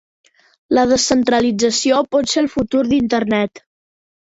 La 0.77 0.85
descentralització 0.91 2.01
pot 2.17 2.33
ser 2.33 2.43
el 2.45 2.51
futur 2.57 2.83
d'internet. 2.91 3.65